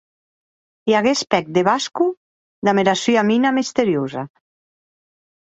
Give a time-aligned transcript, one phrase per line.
[0.93, 2.07] E aguest pèc de Vasco,
[2.69, 4.25] damb era sua mina misteriosa!